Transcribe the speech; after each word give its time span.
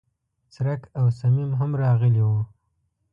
څرک 0.53 0.81
او 0.99 1.05
صمیم 1.19 1.51
هم 1.59 1.71
راغلي 1.83 2.21
و. 2.27 2.31